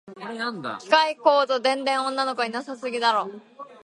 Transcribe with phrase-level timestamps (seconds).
[0.79, 3.29] 機械工と電電女の子いなさすぎだろ